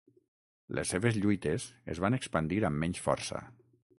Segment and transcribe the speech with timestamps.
[0.79, 3.45] Les seves lluites es van expandir amb menys força.